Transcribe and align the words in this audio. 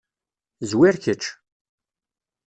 Zwir 0.69 0.95
kečč. 1.03 1.23